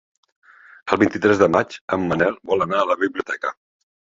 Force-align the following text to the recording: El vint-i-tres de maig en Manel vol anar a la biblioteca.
El 0.95 0.99
vint-i-tres 1.03 1.41
de 1.43 1.49
maig 1.57 1.77
en 1.99 2.09
Manel 2.13 2.35
vol 2.53 2.67
anar 2.69 2.81
a 2.85 2.89
la 2.93 2.99
biblioteca. 3.07 3.57